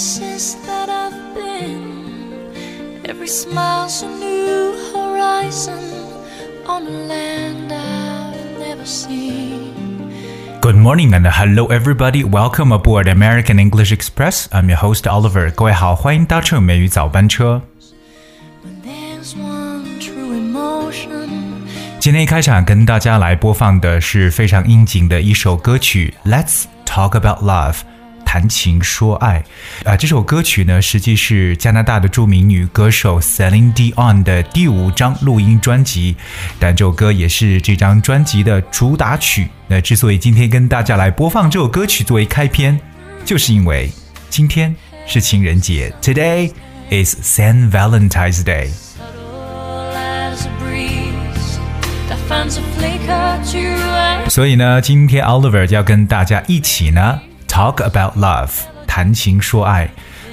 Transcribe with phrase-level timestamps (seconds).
[0.00, 5.82] places that I've been, every smile's a new horizon
[6.66, 10.10] on a land I've never seen.
[10.62, 12.24] Good morning and hello everybody.
[12.24, 14.48] Welcome aboard American English Express.
[14.54, 15.52] I'm your host Oliver.
[15.54, 17.60] 各位好，欢迎搭乘美语早班车。
[22.00, 27.80] 今天一开场跟大家来播放的是非常应景的一首歌曲《Let's Talk About Love》。
[28.32, 29.42] 谈情说爱，
[29.84, 36.14] 啊，这首歌曲呢，实际是加拿大的著名女歌手 Celine Dion 的第五张录音专辑，
[36.60, 39.48] 但这首歌也是这张专辑的主打曲。
[39.66, 42.78] 那之所以今天跟大家来播放这首歌曲作为开篇，
[43.24, 43.90] 就是因为
[44.28, 44.72] 今天
[45.08, 46.52] 是情人节，Today
[46.90, 48.68] is Saint Valentine's Day。
[54.30, 57.20] 所以呢，今天 Oliver 就要跟大家一起呢。
[57.60, 58.52] Talk about love，
[58.86, 59.86] 谈情说爱。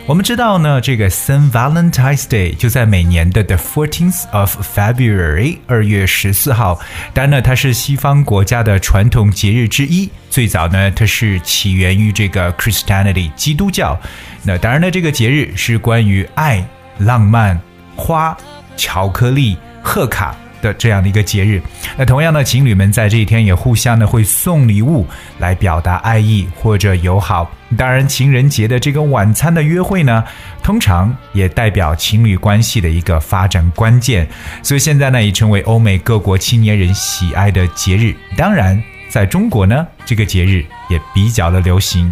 [0.05, 6.79] 我们知道呢，这个 Saint Valentine's Day 就在每年的 the fourteenth of February，二月十四号。
[7.13, 10.09] 当然呢，它是西方国家的传统节日之一。
[10.29, 13.99] 最早呢，它是起源于这个 Christianity，基督教。
[14.43, 16.65] 那当然呢，这个节日是关于爱、
[16.99, 17.59] 浪漫、
[17.97, 18.37] 花、
[18.77, 20.33] 巧克力、贺卡。
[20.61, 21.61] 的这样的一个节日，
[21.97, 25.05] 那同样呢，情侣们在这一天也互相呢会送礼物
[25.39, 27.49] 来表达爱意或者友好。
[27.77, 30.23] 当然，情人节的这个晚餐的约会呢，
[30.63, 34.27] 通常也代表情侣关系的一个发展关键。
[34.63, 38.13] 所以现在呢，已成为欧美各国青年人喜爱的节日。
[38.37, 42.11] 当然，在中国呢，这个节日也比较的流行。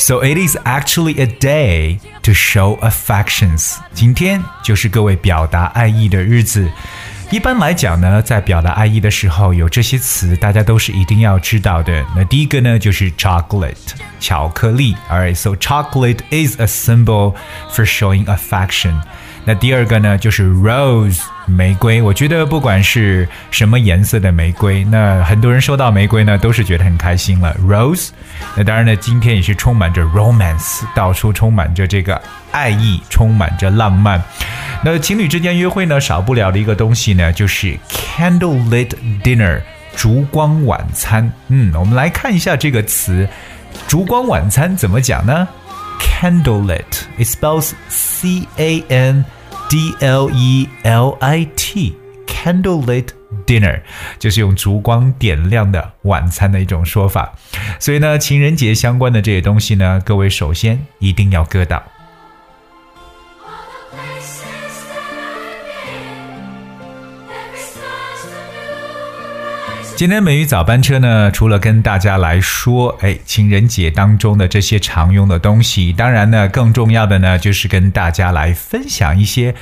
[0.00, 3.78] So it is actually a day to show affections。
[3.92, 6.66] 今天就是各位表达爱意的日子。
[7.30, 12.02] 一般来讲呢，在表达爱意的时候，有这些词，大家都是一定要知道的。
[12.16, 13.74] 那第一个呢，就是 chocolate，
[14.18, 14.96] 巧克力。
[15.10, 17.34] Alright, so chocolate is a symbol
[17.70, 18.98] for showing affection.
[19.44, 22.02] 那第二个呢，就是 rose 玫瑰。
[22.02, 27.54] 我觉得不管是什么颜色的玫瑰，那很多人收到玫瑰呢，都是觉得很开心了。
[27.66, 28.10] rose，
[28.54, 32.20] 那当然呢，今天也是充满着 romance，到处充满着这个
[32.52, 34.22] 爱意，充满着浪漫。
[34.84, 38.90] 那情侣之间约会呢，少不了的一个东西呢，就是 candle lit
[39.22, 39.62] dinner
[39.96, 41.32] 烛光晚餐。
[41.48, 43.26] 嗯，我们来看一下这个词，
[43.88, 45.48] 烛光晚餐怎么讲呢？
[46.04, 46.90] candlelit.
[47.18, 49.24] It spells C A N
[49.68, 51.94] D L E L I T.
[52.26, 53.08] Candlelit
[53.46, 53.82] dinner
[54.18, 57.32] 就是用烛光点亮的晚餐的一种说法。
[57.78, 61.82] 所以呢，情人节相关的这些东西呢，各位首先一定要割到。
[70.00, 79.54] 今天美语早班车呢，除了跟大家来说，哎，情人节当中的这些常用的东西，当然呢，更重要的呢，就是跟大家来分享一些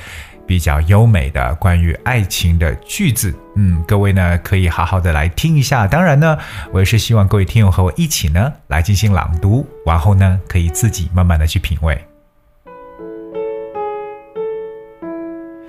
[0.47, 3.37] 比较优美的关于爱情的句子。
[3.57, 5.85] 嗯，各位呢，可以好好的来听一下。
[5.85, 6.37] 当然呢，
[6.71, 12.01] 我也是希望各位听友和我一起呢，来进行朗读，然后呢，可以自己慢慢的去品味。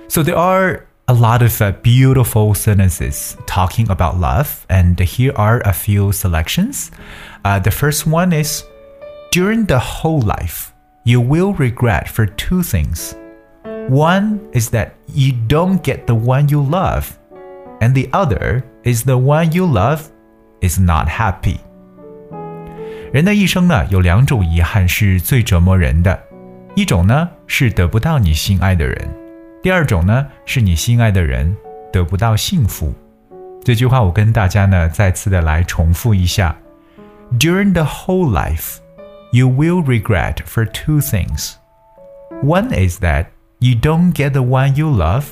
[0.07, 0.85] So there are.
[1.11, 6.89] a lot of uh, beautiful sentences talking about love, and here are a few selections.
[7.43, 8.63] Uh, the first one is
[9.33, 10.73] During the whole life,
[11.03, 13.13] you will regret for two things.
[13.89, 17.19] One is that you don't get the one you love,
[17.81, 20.09] and the other is the one you love
[20.61, 21.57] is not happy.
[23.13, 26.21] 人的一生呢，有两种遗憾是最折磨人的，
[26.75, 29.20] 一种呢是得不到你心爱的人。
[29.63, 31.55] 第二种呢，是你心爱的人
[31.93, 32.91] 得不到幸福。
[33.63, 36.55] 这句话我跟大家呢再次的来重复一下
[37.39, 38.77] ：During the whole life,
[39.31, 41.53] you will regret for two things.
[42.43, 43.27] One is that
[43.59, 45.25] you don't get the one you love,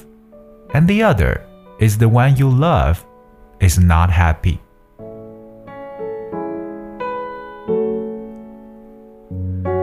[0.73, 1.41] and the other
[1.79, 2.97] is the one you love
[3.59, 4.59] is not happy.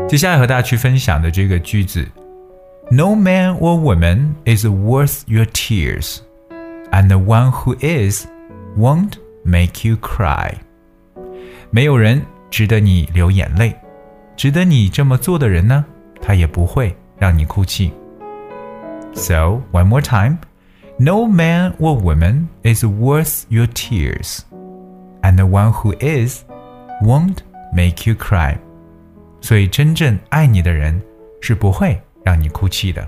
[0.09, 2.07] 接下来和大家去分享的这个句子。
[2.91, 6.21] no man or woman is worth your tears,
[6.93, 8.29] and the one who is
[8.79, 10.55] won't make you cry.
[11.73, 13.75] 没有人值得你流眼泪，
[14.37, 15.85] 值得你这么做的人呢，
[16.23, 17.91] 他也不会让你哭泣。
[19.15, 20.39] So one more time,
[20.97, 24.43] no man or woman is worth your tears,
[25.23, 26.43] and the one who is
[27.03, 27.39] won't
[27.75, 28.59] make you cry.
[29.41, 31.03] 所以真正爱你的人
[31.41, 32.01] 是不会。
[32.27, 33.07] 让你哭泣的。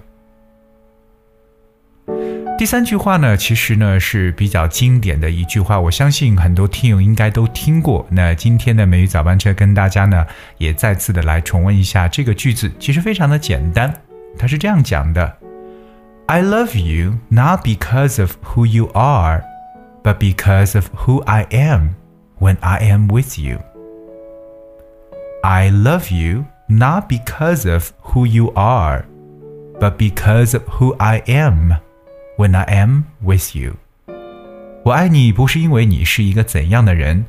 [2.56, 8.06] 第三句话呢，其实呢是比较经典的一句话，我相信很多听友应该都听过。
[8.10, 10.24] 那今天的美语早班车跟大家呢
[10.58, 13.92] 也再次的来重温一下这个句子，其实非常的简单，
[14.38, 15.36] 它是这样讲的
[16.26, 19.42] ：I love you not because of who you are,
[20.04, 21.90] but because of who I am
[22.38, 23.58] when I am with you.
[25.42, 26.44] I love you.
[26.70, 29.04] Not because of who you are,
[29.80, 31.72] but because of who I am
[32.36, 33.76] when I am with you.
[34.84, 37.24] 我爱你不是因为你是一个怎样的人，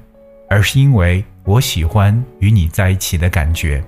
[0.49, 3.81] 而是因为我喜欢与你在一起的感觉。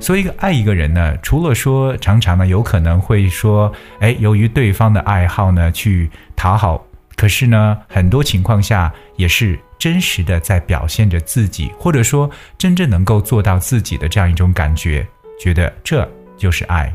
[0.00, 9.56] 所以爱一个人呢，除了说常常呢有可能会说，哎，由于对方的爱好呢去讨好，可是呢很多情况下也是。
[9.80, 15.04] 真实的在表现着自己，或者说真正能够做到自己的这样一种感觉，
[15.40, 16.06] 觉得这
[16.36, 16.92] 就是爱。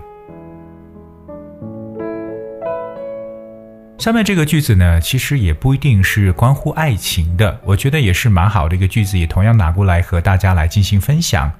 [3.98, 11.52] 下面这个句子呢，其实也不一定是关乎爱情的，我觉得也是蛮好的一个句子，也同样拿过来和大家来进行分享。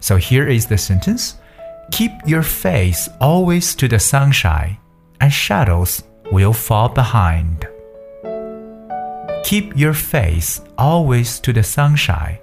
[0.00, 1.32] So here is the sentence:
[1.92, 4.76] Keep your face always to the sunshine,
[5.18, 5.98] and shadows
[6.32, 7.69] will fall behind.
[9.50, 12.38] Keep your face always to the sunshine,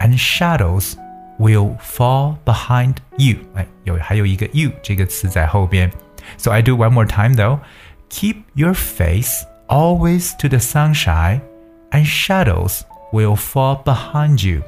[0.00, 0.96] and shadows
[1.38, 2.96] will fall behind
[3.54, 4.68] 哎，有还有一个 you
[6.36, 7.60] So I do one more time though.
[8.10, 9.32] Keep your face
[9.68, 11.40] always to the sunshine,
[11.90, 12.82] and shadows
[13.12, 14.62] will fall behind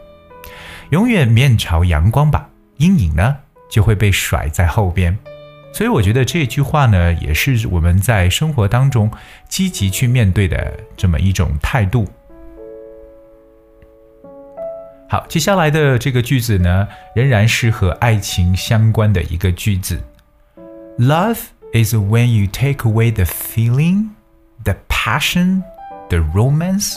[0.89, 2.49] 永远面朝阳光吧，
[2.79, 3.37] 阴影呢
[3.69, 5.15] 就会被甩在后边。
[5.75, 9.11] 所以我觉得这句话呢，也是我们在生活当中
[9.49, 12.07] 积极去面对的这么一种态度。
[15.09, 20.01] 好，接下来的这个句子呢，仍然是和爱情相关的一个句子。
[20.97, 21.39] Love
[21.73, 24.11] is when you take away the feeling,
[24.63, 25.65] the passion,
[26.09, 26.95] the romance,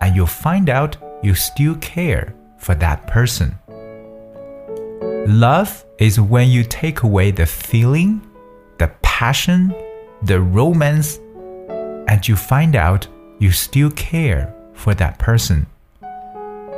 [0.00, 3.52] and you find out you still care for that person.
[5.28, 5.68] Love
[5.98, 8.20] is when you take away the feeling,
[8.78, 9.74] the passion,
[10.22, 11.18] the romance,
[12.06, 13.06] and you find out
[13.40, 15.66] you still care for that person.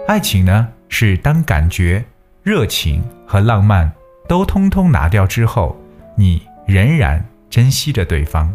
[0.09, 2.05] 爱情呢，是当感觉、
[2.43, 3.91] 热情和浪漫
[4.27, 5.79] 都通通拿掉之后，
[6.17, 8.53] 你仍然珍惜着对方。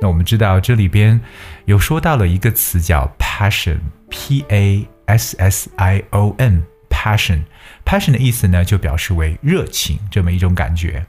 [0.00, 1.20] 那我们知道这里边
[1.64, 7.40] 有说到了一个词叫 passion，p a s s i o n，passion
[7.88, 11.06] passion 的意思呢，就表示为热情这么一种感觉。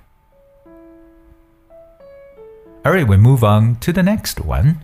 [2.84, 4.76] Alright, we move on to the next one.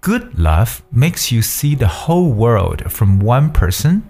[0.00, 4.02] Good love makes you see the whole world from one person,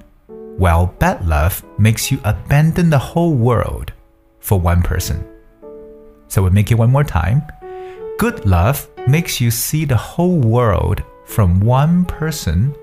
[0.59, 3.93] while bad love makes you abandon the whole world
[4.39, 5.23] for one person.
[6.29, 7.41] So we make it one more time.
[8.19, 12.75] Good love makes you see the whole world from one person,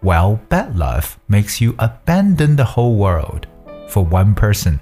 [0.00, 3.46] while bad love makes you abandon the whole world
[3.88, 4.78] For one person，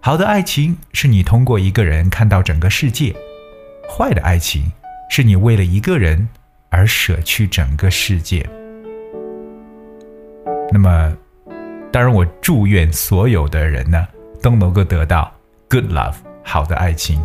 [0.00, 3.14] 好的爱情是你通过一个人看到整个世界，
[3.88, 4.64] 坏的爱情
[5.08, 6.28] 是你为了一个人
[6.68, 8.44] 而舍去整个世界。
[10.72, 11.16] 那么，
[11.92, 14.06] 当然我祝愿所有的人呢
[14.42, 15.32] 都能够得到
[15.70, 17.22] good love，好的爱情。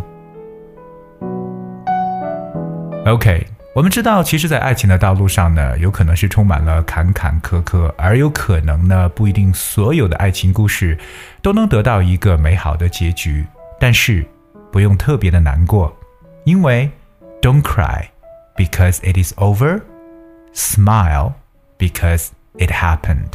[3.07, 3.47] OK。
[3.77, 10.97] 我们知道，其实，在爱情的道路上呢，有可能是充满了坎坎坷坷，而有可能呢，不一定所有的爱情故事
[11.43, 13.45] 都能得到一个美好的结局。
[13.79, 14.25] 但是，
[14.71, 15.95] 不用特别的难过，
[16.43, 16.89] 因为
[17.39, 18.07] "Don't cry
[18.55, 19.79] because it is over,
[20.55, 21.33] smile
[21.77, 23.31] because it happened"。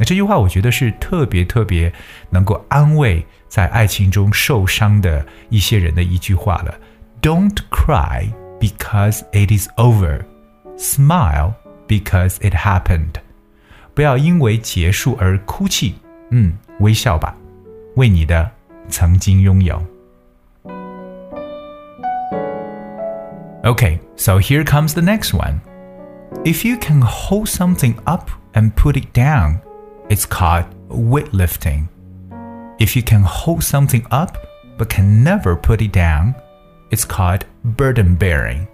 [0.00, 1.92] 那这句话，我觉得是特别特别
[2.28, 6.74] 能够安慰在爱情中受伤的一些人的一句话了。
[7.22, 8.34] Don't cry。
[8.64, 10.24] because it is over.
[10.78, 11.48] Smile
[11.86, 13.20] because it happened.
[13.94, 15.96] 不要因为结束而哭泣，
[16.30, 17.36] 嗯，微笑吧，
[17.96, 18.50] 为你的
[18.88, 19.76] 曾经拥有。
[23.62, 25.60] Okay, so here comes the next one.
[26.44, 29.58] If you can hold something up and put it down,
[30.08, 31.86] it's called weightlifting.
[32.78, 34.36] If you can hold something up
[34.78, 36.34] but can never put it down,
[36.94, 38.68] it's called burden bearing.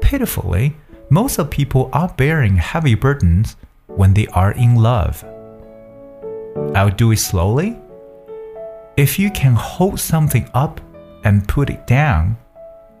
[0.00, 0.66] Pitifully,
[1.10, 3.56] most of people are bearing heavy burdens
[3.88, 5.24] when they are in love.
[6.76, 7.76] I'll do it slowly.
[8.96, 10.80] If you can hold something up
[11.24, 12.36] and put it down,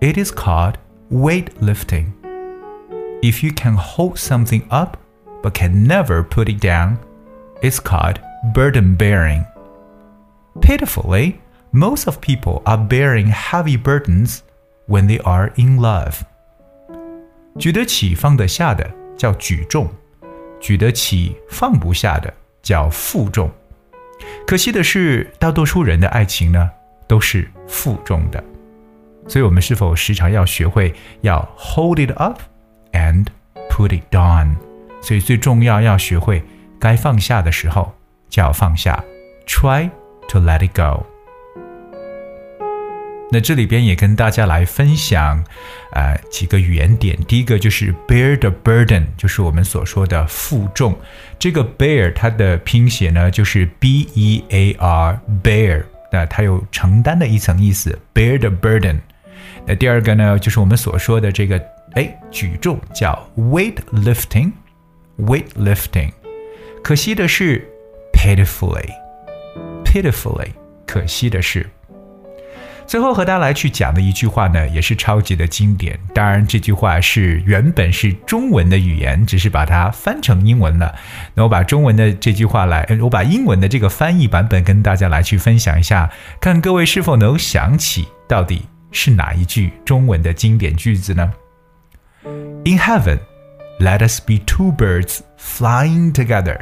[0.00, 0.78] it is called
[1.10, 2.12] weight lifting.
[3.22, 4.98] If you can hold something up
[5.44, 6.98] but can never put it down,
[7.62, 8.18] it's called
[8.52, 9.44] burden bearing.
[10.60, 11.40] Pitifully,
[11.72, 14.40] most of people are bearing heavy burdens
[14.88, 16.20] when they are in love.
[17.58, 19.88] 举得起放得下的叫举重，
[20.60, 22.32] 举得起放不下的
[22.62, 23.50] 叫负重。
[24.46, 26.70] 可惜的是，大多数人的爱情呢
[27.06, 28.42] 都是负重的。
[29.26, 32.40] 所以，我们是否时常要学会要 hold it up
[32.92, 33.26] and
[33.70, 34.56] put it down？
[35.02, 36.42] 所以，最重要要学会
[36.80, 37.92] 该放下的时候
[38.30, 39.04] 就要放下
[39.46, 39.90] ，try
[40.28, 41.04] to let it go。
[43.30, 45.42] 那这里边也跟大家来分享，
[45.92, 47.14] 呃，几个语言点。
[47.26, 50.96] 第一个就是 bear the burden，就是我们所说的负重。
[51.38, 57.98] 这个 bear 它的拼写呢就是 b e a r bear，那它有承担的一层意思。
[58.14, 58.96] bear the burden。
[59.66, 61.62] 那第二个呢，就是我们所说的这个
[61.94, 64.52] 哎举重叫 weight lifting
[65.18, 66.10] weight lifting。
[66.82, 67.62] 可惜的是
[68.14, 68.88] pitifully
[69.84, 70.46] pitifully，
[70.86, 71.68] 可惜的是。
[72.88, 75.96] 最后和大家来去讲的一句话呢，也是超级的经典。
[76.14, 80.94] 当然，这句话是原本是中文的语言，只是把它翻成英文了。
[81.34, 91.30] 那我把中文的这句话来，我把英文的这个翻译版本跟大家来去分享一下，看各位是否能想起到底是哪一句中文的经典句子呢
[92.64, 93.18] ？In heaven,
[93.80, 96.56] let us be two birds flying together.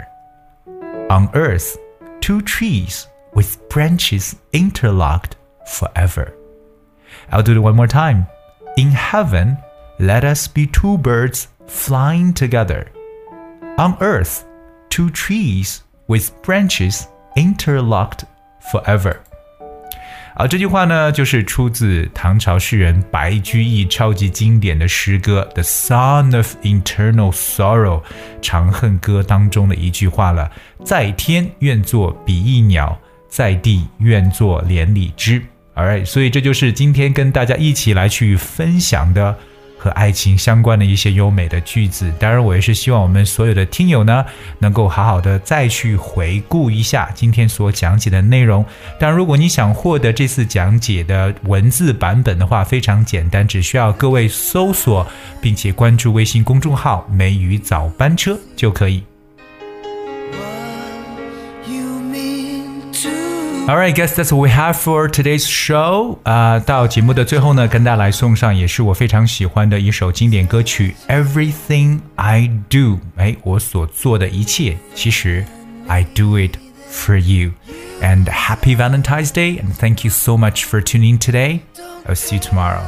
[1.09, 1.77] On earth,
[2.21, 5.37] two trees with branches interlocked.
[5.67, 6.33] forever.
[7.31, 8.27] I'll do it one more time.
[8.77, 9.59] In heaven,
[9.99, 12.87] let us be two birds flying together.
[13.79, 14.45] On earth,
[14.89, 17.07] two trees with branches
[17.37, 18.25] interlocked
[18.73, 19.17] forever.
[20.39, 28.01] 好，这句话呢，就是出自唐朝诗人白居易超级经典的诗歌《The Son of Internal Sorrow》
[28.43, 30.51] 《长恨歌》当中的一句话了
[30.85, 32.99] ：“在天愿作比翼鸟，
[33.31, 35.41] 在地愿作连理枝。”
[35.77, 39.37] All right，所以这就是今天跟大家一起来去分享的
[39.77, 42.11] 和爱情相关的一些优美的句子。
[42.19, 44.25] 当然，我也是希望我们所有的听友呢，
[44.59, 48.65] 能够好好的再去回顾一下今天所讲解的内容。
[48.99, 55.07] 但如果你想获得这次讲解的文字版本的话，非常简单，只需要各位搜索
[55.43, 59.03] 并且关注微信公众号“梅雨早班车”就可以。
[63.69, 66.15] All right, guys, that's what we have for today's show.
[66.15, 66.19] show。
[66.31, 72.79] 啊，到节目的最后呢，跟大家来送上也是我非常喜欢的一首经典歌曲《Everything I Do》。
[73.17, 75.45] 哎，我所做的一切，其实
[75.89, 76.53] I do it
[76.93, 77.51] for you。
[78.01, 81.61] And happy Valentine's Day, and thank you so much for tuning in today.
[82.09, 82.85] I'll see you tomorrow.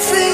[0.00, 0.29] everything